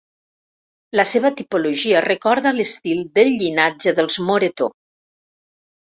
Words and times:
La 0.99 1.05
seva 1.09 1.31
tipologia 1.41 2.01
recorda 2.07 2.55
l'estil 2.61 3.03
del 3.19 3.31
llinatge 3.43 3.97
dels 4.01 4.19
Moretó. 4.31 4.71